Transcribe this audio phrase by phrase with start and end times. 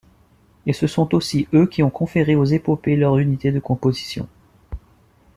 [0.65, 4.27] Et ce sont aussi eux qui ont conféré aux épopées leur unité de composition.